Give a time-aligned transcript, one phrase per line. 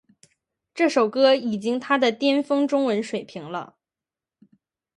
[0.73, 3.75] 这首歌已经她的巅峰中文水平了